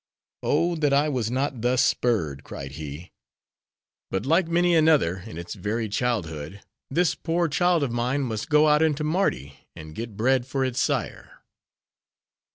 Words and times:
"Oh, 0.41 0.75
that 0.77 0.93
I 0.93 1.09
was 1.09 1.29
not 1.29 1.61
thus 1.61 1.83
spurred!" 1.83 2.43
cried 2.43 2.71
he; 2.71 3.11
"but 4.09 4.25
like 4.25 4.47
many 4.47 4.73
another, 4.73 5.17
in 5.27 5.37
its 5.37 5.53
very 5.53 5.87
childhood, 5.89 6.61
this 6.89 7.13
poor 7.13 7.47
child 7.47 7.83
of 7.83 7.91
mine 7.91 8.21
must 8.23 8.49
go 8.49 8.67
out 8.67 8.81
into 8.81 9.03
Mardi, 9.03 9.59
and 9.75 9.93
get 9.93 10.17
bread 10.17 10.47
for 10.47 10.65
its 10.65 10.79
sire." 10.81 11.43